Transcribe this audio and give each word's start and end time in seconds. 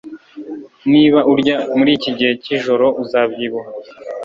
Niba 0.91 1.19
urya 1.33 1.55
muri 1.77 1.91
iki 1.97 2.11
gihe 2.17 2.33
cyijoro 2.43 2.85
uzabyibuha 3.03 3.69